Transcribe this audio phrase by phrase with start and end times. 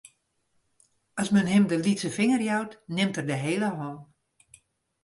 [1.23, 3.95] As men him de lytse finger jout, nimt er de hiele hân.